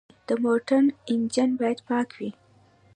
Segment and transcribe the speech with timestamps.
[0.27, 2.29] د موټر انجن باید پاک وي.